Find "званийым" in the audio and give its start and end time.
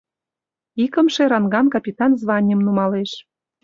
2.21-2.61